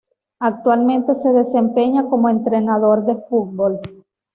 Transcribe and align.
Actualmente 0.39 1.13
se 1.13 1.31
desempeña 1.31 2.05
como 2.09 2.27
entrenador 2.27 3.05
de 3.05 3.17
fútbol. 3.29 3.79